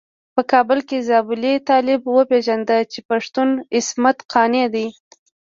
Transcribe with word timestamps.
په 0.35 0.41
کابل 0.51 0.79
کې 0.87 0.97
زابلي 1.09 1.53
طالب 1.69 2.01
وپيژانده 2.17 2.77
چې 2.91 2.99
پښتون 3.09 3.49
عصمت 3.77 4.17
قانع 4.33 4.65
دی. 4.73 4.87